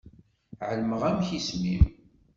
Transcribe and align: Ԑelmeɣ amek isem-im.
Ԑelmeɣ 0.69 1.01
amek 1.09 1.29
isem-im. 1.37 1.83